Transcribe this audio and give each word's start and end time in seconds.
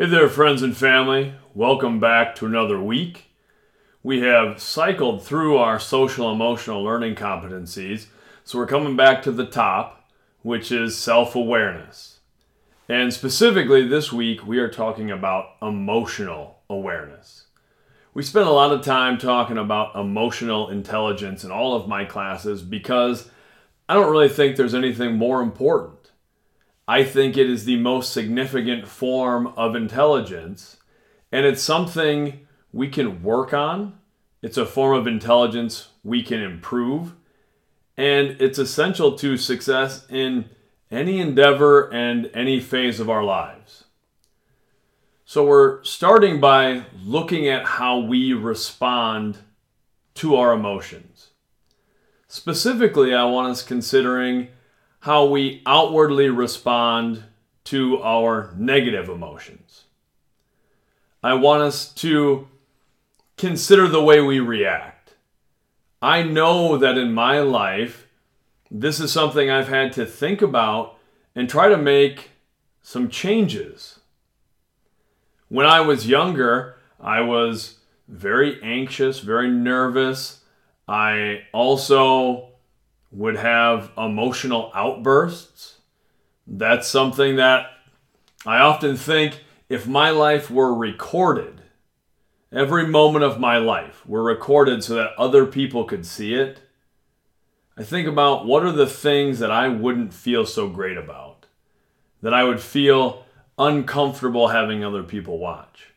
Hey 0.00 0.06
there, 0.06 0.28
friends 0.28 0.62
and 0.62 0.76
family. 0.76 1.34
Welcome 1.54 1.98
back 1.98 2.36
to 2.36 2.46
another 2.46 2.80
week. 2.80 3.32
We 4.00 4.20
have 4.20 4.60
cycled 4.60 5.24
through 5.24 5.56
our 5.56 5.80
social 5.80 6.30
emotional 6.30 6.84
learning 6.84 7.16
competencies, 7.16 8.06
so 8.44 8.58
we're 8.58 8.68
coming 8.68 8.94
back 8.94 9.24
to 9.24 9.32
the 9.32 9.44
top, 9.44 10.08
which 10.42 10.70
is 10.70 10.96
self 10.96 11.34
awareness. 11.34 12.20
And 12.88 13.12
specifically 13.12 13.88
this 13.88 14.12
week, 14.12 14.46
we 14.46 14.60
are 14.60 14.70
talking 14.70 15.10
about 15.10 15.56
emotional 15.60 16.60
awareness. 16.70 17.46
We 18.14 18.22
spent 18.22 18.46
a 18.46 18.52
lot 18.52 18.70
of 18.70 18.84
time 18.84 19.18
talking 19.18 19.58
about 19.58 19.96
emotional 19.96 20.70
intelligence 20.70 21.42
in 21.42 21.50
all 21.50 21.74
of 21.74 21.88
my 21.88 22.04
classes 22.04 22.62
because 22.62 23.28
I 23.88 23.94
don't 23.94 24.12
really 24.12 24.28
think 24.28 24.54
there's 24.54 24.76
anything 24.76 25.16
more 25.16 25.42
important. 25.42 25.97
I 26.88 27.04
think 27.04 27.36
it 27.36 27.50
is 27.50 27.66
the 27.66 27.76
most 27.76 28.14
significant 28.14 28.88
form 28.88 29.48
of 29.58 29.76
intelligence, 29.76 30.78
and 31.30 31.44
it's 31.44 31.62
something 31.62 32.46
we 32.72 32.88
can 32.88 33.22
work 33.22 33.52
on. 33.52 33.98
It's 34.40 34.56
a 34.56 34.64
form 34.64 34.98
of 34.98 35.06
intelligence 35.06 35.90
we 36.02 36.22
can 36.22 36.42
improve, 36.42 37.14
and 37.98 38.40
it's 38.40 38.58
essential 38.58 39.18
to 39.18 39.36
success 39.36 40.06
in 40.08 40.46
any 40.90 41.20
endeavor 41.20 41.92
and 41.92 42.30
any 42.32 42.58
phase 42.58 43.00
of 43.00 43.10
our 43.10 43.22
lives. 43.22 43.84
So, 45.26 45.44
we're 45.44 45.84
starting 45.84 46.40
by 46.40 46.86
looking 47.04 47.46
at 47.48 47.66
how 47.66 47.98
we 47.98 48.32
respond 48.32 49.36
to 50.14 50.36
our 50.36 50.54
emotions. 50.54 51.32
Specifically, 52.28 53.12
I 53.12 53.24
want 53.24 53.50
us 53.50 53.62
considering 53.62 54.48
how 55.08 55.24
we 55.24 55.62
outwardly 55.64 56.28
respond 56.28 57.24
to 57.64 57.98
our 58.02 58.52
negative 58.58 59.08
emotions. 59.08 59.84
I 61.22 61.32
want 61.32 61.62
us 61.62 61.90
to 61.94 62.46
consider 63.38 63.88
the 63.88 64.04
way 64.04 64.20
we 64.20 64.38
react. 64.38 65.14
I 66.02 66.22
know 66.24 66.76
that 66.76 66.98
in 66.98 67.14
my 67.14 67.40
life, 67.40 68.06
this 68.70 69.00
is 69.00 69.10
something 69.10 69.48
I've 69.48 69.68
had 69.68 69.94
to 69.94 70.04
think 70.04 70.42
about 70.42 70.98
and 71.34 71.48
try 71.48 71.70
to 71.70 71.78
make 71.78 72.32
some 72.82 73.08
changes. 73.08 74.00
When 75.48 75.64
I 75.64 75.80
was 75.80 76.06
younger, 76.06 76.76
I 77.00 77.22
was 77.22 77.78
very 78.08 78.62
anxious, 78.62 79.20
very 79.20 79.50
nervous. 79.50 80.42
I 80.86 81.44
also 81.54 82.47
would 83.10 83.36
have 83.36 83.90
emotional 83.96 84.70
outbursts. 84.74 85.78
That's 86.46 86.88
something 86.88 87.36
that 87.36 87.70
I 88.46 88.58
often 88.58 88.96
think 88.96 89.44
if 89.68 89.86
my 89.86 90.10
life 90.10 90.50
were 90.50 90.74
recorded, 90.74 91.62
every 92.52 92.86
moment 92.86 93.24
of 93.24 93.40
my 93.40 93.58
life 93.58 94.06
were 94.06 94.22
recorded 94.22 94.82
so 94.82 94.94
that 94.94 95.18
other 95.18 95.46
people 95.46 95.84
could 95.84 96.06
see 96.06 96.34
it, 96.34 96.60
I 97.76 97.84
think 97.84 98.08
about 98.08 98.46
what 98.46 98.64
are 98.64 98.72
the 98.72 98.86
things 98.86 99.38
that 99.38 99.50
I 99.50 99.68
wouldn't 99.68 100.12
feel 100.12 100.44
so 100.46 100.68
great 100.68 100.96
about, 100.96 101.46
that 102.22 102.34
I 102.34 102.44
would 102.44 102.60
feel 102.60 103.24
uncomfortable 103.58 104.48
having 104.48 104.84
other 104.84 105.02
people 105.02 105.38
watch. 105.38 105.92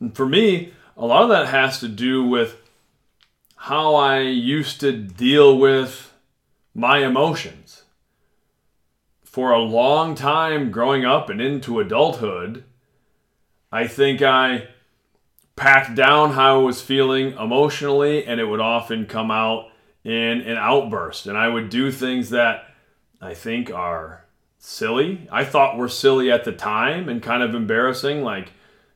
And 0.00 0.16
for 0.16 0.26
me, 0.26 0.72
a 0.96 1.06
lot 1.06 1.22
of 1.22 1.28
that 1.28 1.48
has 1.48 1.80
to 1.80 1.88
do 1.88 2.24
with 2.24 2.56
how 3.56 3.94
I 3.94 4.20
used 4.20 4.80
to 4.80 4.92
deal 4.92 5.58
with 5.58 6.12
my 6.76 6.98
emotions. 6.98 7.84
For 9.24 9.50
a 9.50 9.58
long 9.62 10.14
time 10.14 10.70
growing 10.70 11.06
up 11.06 11.30
and 11.30 11.40
into 11.40 11.80
adulthood, 11.80 12.64
I 13.72 13.86
think 13.86 14.20
I 14.20 14.68
packed 15.56 15.94
down 15.94 16.32
how 16.32 16.60
I 16.60 16.62
was 16.62 16.82
feeling 16.82 17.32
emotionally, 17.32 18.26
and 18.26 18.38
it 18.38 18.44
would 18.44 18.60
often 18.60 19.06
come 19.06 19.30
out 19.30 19.70
in 20.04 20.42
an 20.42 20.58
outburst. 20.58 21.26
And 21.26 21.38
I 21.38 21.48
would 21.48 21.70
do 21.70 21.90
things 21.90 22.28
that 22.30 22.66
I 23.22 23.32
think 23.32 23.70
are 23.70 24.26
silly. 24.58 25.26
I 25.32 25.44
thought 25.44 25.78
were 25.78 25.88
silly 25.88 26.30
at 26.30 26.44
the 26.44 26.52
time 26.52 27.08
and 27.08 27.22
kind 27.22 27.42
of 27.42 27.54
embarrassing, 27.54 28.22
like, 28.22 28.52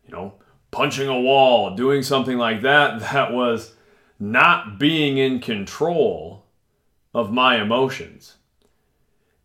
you 0.07 0.13
know, 0.13 0.35
punching 0.71 1.09
a 1.09 1.19
wall, 1.19 1.75
doing 1.75 2.03
something 2.03 2.37
like 2.37 2.61
that, 2.61 3.01
that 3.13 3.33
was 3.33 3.73
not 4.19 4.79
being 4.79 5.17
in 5.17 5.41
control 5.41 6.45
of 7.15 7.33
my 7.33 7.61
emotions. 7.61 8.37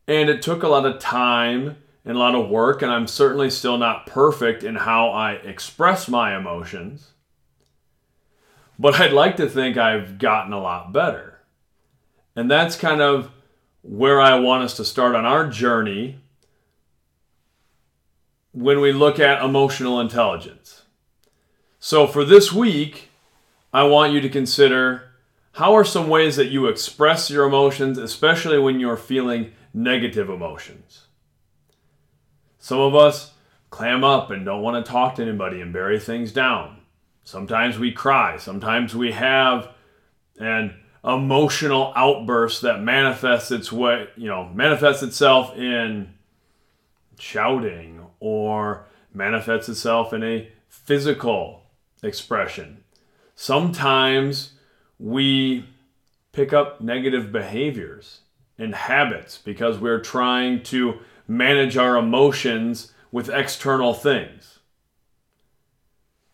And 0.08 0.30
it 0.30 0.42
took 0.42 0.64
a 0.64 0.68
lot 0.68 0.86
of 0.86 1.00
time 1.00 1.78
and 2.04 2.16
a 2.16 2.20
lot 2.20 2.36
of 2.36 2.50
work, 2.50 2.82
and 2.82 2.92
I'm 2.92 3.08
certainly 3.08 3.50
still 3.50 3.78
not 3.78 4.06
perfect 4.06 4.64
in 4.64 4.76
how 4.76 5.10
I 5.10 5.34
express 5.34 6.08
my 6.08 6.38
emotions. 6.38 7.12
But 8.78 9.00
I'd 9.00 9.14
like 9.14 9.38
to 9.38 9.50
think 9.50 9.78
I've 9.78 10.20
gotten 10.20 10.54
a 10.54 10.62
lot 10.62 10.94
better. 10.94 11.40
And 12.36 12.52
that's 12.52 12.76
kind 12.76 13.02
of 13.02 13.32
where 13.82 14.22
I 14.22 14.38
want 14.38 14.64
us 14.64 14.76
to 14.78 14.86
start 14.86 15.16
on 15.16 15.26
our 15.26 15.48
journey 15.48 16.20
when 18.52 18.82
we 18.82 18.92
look 18.92 19.20
at 19.20 19.44
emotional 19.44 20.00
intelligence. 20.00 20.84
So 21.80 22.08
for 22.08 22.24
this 22.24 22.52
week, 22.52 23.10
I 23.74 23.84
want 23.84 24.14
you 24.14 24.22
to 24.22 24.30
consider 24.30 25.12
how 25.56 25.74
are 25.74 25.86
some 25.86 26.10
ways 26.10 26.36
that 26.36 26.48
you 26.48 26.68
express 26.68 27.30
your 27.30 27.46
emotions, 27.46 27.98
especially 27.98 28.60
when 28.60 28.78
you're 28.78 28.98
feeling 28.98 29.54
negative 29.74 30.30
emotions? 30.30 31.08
Some 32.60 32.82
of 32.82 32.94
us 32.94 33.32
clam 33.70 34.04
up 34.04 34.32
and 34.32 34.44
don't 34.44 34.62
want 34.62 34.86
to 34.86 34.92
talk 34.92 35.16
to 35.16 35.22
anybody 35.22 35.62
and 35.62 35.72
bury 35.72 35.98
things 35.98 36.34
down. 36.34 36.82
Sometimes 37.24 37.80
we 37.80 37.94
cry. 37.94 38.36
Sometimes 38.36 38.94
we 38.94 39.14
have 39.14 39.70
an 40.38 40.76
emotional 41.06 41.94
outburst 41.96 42.62
that 42.64 42.82
manifests 42.82 43.50
its 43.50 43.72
way, 43.72 44.08
you 44.18 44.28
know, 44.28 44.50
manifests 44.54 45.04
itself 45.04 45.56
in 45.56 46.14
shouting 47.18 48.06
or 48.20 48.88
manifests 49.14 49.70
itself 49.70 50.12
in 50.12 50.22
a 50.22 50.52
physical 50.68 51.64
expression. 52.04 52.84
Sometimes 53.36 54.55
we 55.00 55.66
pick 56.32 56.54
up 56.54 56.82
negative 56.82 57.32
behaviors 57.32 58.22
and 58.58 58.74
habits 58.76 59.38
because 59.38 59.80
we're 59.80 60.00
trying 60.00 60.64
to 60.64 61.00
manage 61.28 61.78
our 61.78 61.98
emotions 61.98 62.94
with 63.12 63.30
external 63.30 63.94
things. 63.94 64.60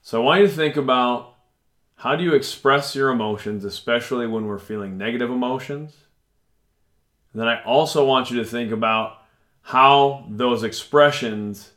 So 0.01 0.21
I 0.21 0.25
want 0.25 0.41
you 0.41 0.47
to 0.47 0.53
think 0.53 0.75
about 0.75 1.35
how 1.95 2.15
do 2.15 2.23
you 2.23 2.33
express 2.33 2.95
your 2.95 3.09
emotions, 3.09 3.63
especially 3.63 4.25
when 4.25 4.47
we're 4.47 4.57
feeling 4.57 4.97
negative 4.97 5.29
emotions? 5.29 5.95
And 7.31 7.41
then 7.41 7.47
I 7.47 7.63
also 7.63 8.05
want 8.05 8.31
you 8.31 8.37
to 8.37 8.45
think 8.45 8.71
about 8.71 9.17
how 9.61 10.25
those 10.29 10.63
expressions 10.63 11.71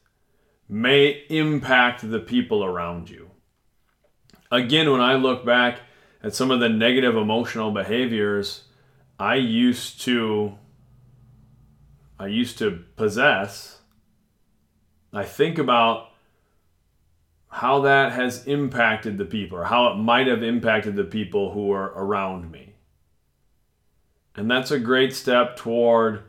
may 0.68 1.24
impact 1.28 2.10
the 2.10 2.18
people 2.18 2.64
around 2.64 3.10
you. 3.10 3.30
Again, 4.50 4.90
when 4.90 5.02
I 5.02 5.14
look 5.14 5.44
back 5.44 5.80
at 6.24 6.34
some 6.34 6.50
of 6.50 6.58
the 6.58 6.70
negative 6.70 7.16
emotional 7.16 7.70
behaviors 7.70 8.64
I 9.18 9.34
used 9.36 10.00
to 10.02 10.54
I 12.18 12.28
used 12.28 12.58
to 12.58 12.84
possess, 12.96 13.80
I 15.12 15.24
think 15.24 15.58
about 15.58 16.10
how 17.48 17.80
that 17.82 18.12
has 18.12 18.46
impacted 18.46 19.18
the 19.18 19.24
people 19.24 19.58
or 19.58 19.64
how 19.64 19.88
it 19.88 19.96
might 19.96 20.26
have 20.26 20.42
impacted 20.42 20.96
the 20.96 21.04
people 21.04 21.52
who 21.52 21.70
are 21.72 21.92
around 21.96 22.50
me. 22.50 22.74
And 24.36 24.50
that's 24.50 24.70
a 24.70 24.78
great 24.78 25.14
step 25.14 25.56
toward 25.56 26.22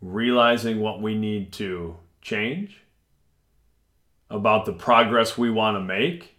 realizing 0.00 0.80
what 0.80 1.00
we 1.00 1.14
need 1.14 1.52
to 1.54 1.96
change, 2.20 2.82
about 4.28 4.66
the 4.66 4.72
progress 4.72 5.38
we 5.38 5.50
want 5.50 5.76
to 5.76 5.80
make. 5.80 6.36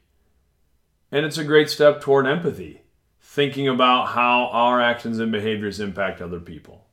And 1.12 1.26
it's 1.26 1.38
a 1.38 1.44
great 1.44 1.70
step 1.70 2.02
toward 2.02 2.28
empathy 2.28 2.82
thinking 3.32 3.68
about 3.68 4.08
how 4.08 4.48
our 4.48 4.82
actions 4.82 5.20
and 5.20 5.32
behaviors 5.32 5.80
impact 5.80 6.20
other 6.20 6.40
people. 6.40 6.88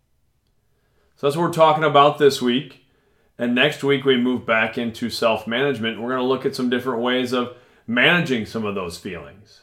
So 1.17 1.27
that's 1.27 1.35
what 1.37 1.45
we're 1.45 1.53
talking 1.53 1.83
about 1.83 2.19
this 2.19 2.43
week. 2.43 2.85
And 3.39 3.55
next 3.55 3.83
week, 3.83 4.05
we 4.05 4.19
move 4.19 4.45
back 4.45 4.77
into 4.77 5.09
self 5.09 5.47
management. 5.47 5.99
We're 5.99 6.11
going 6.11 6.21
to 6.21 6.27
look 6.27 6.45
at 6.45 6.55
some 6.55 6.69
different 6.69 7.01
ways 7.01 7.33
of 7.33 7.57
managing 7.87 8.45
some 8.45 8.67
of 8.67 8.75
those 8.75 8.99
feelings. 8.99 9.63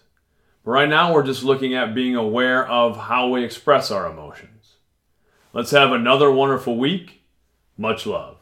But 0.65 0.71
right 0.71 0.89
now, 0.89 1.13
we're 1.13 1.25
just 1.25 1.43
looking 1.43 1.75
at 1.75 1.93
being 1.93 2.15
aware 2.15 2.67
of 2.67 2.97
how 2.97 3.29
we 3.29 3.43
express 3.43 3.91
our 3.91 4.09
emotions. 4.09 4.77
Let's 5.53 5.71
have 5.71 5.91
another 5.91 6.31
wonderful 6.31 6.77
week. 6.77 7.21
Much 7.77 8.07
love. 8.07 8.37